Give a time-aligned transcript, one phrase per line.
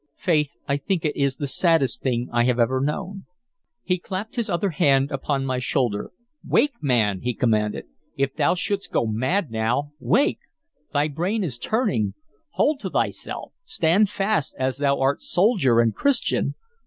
[0.17, 3.25] Faith, I think it is the saddest thing I have ever known."
[3.83, 6.09] He clapped his other hand upon my shoulder.
[6.43, 7.85] "Wake, man!" he commanded.
[8.17, 10.39] "If thou shouldst go mad now Wake!
[10.91, 12.15] thy brain is turning.
[12.53, 13.53] Hold to thyself.
[13.63, 16.55] Stand fast, as thou art soldier and Christian!